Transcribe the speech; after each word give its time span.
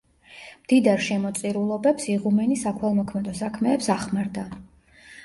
მდიდარ 0.61 1.01
შემოწირულობებს 1.07 2.07
იღუმენი 2.13 2.57
საქველმოქმედო 2.63 3.35
საქმეებს 3.41 3.91
ახმარდა. 3.97 4.47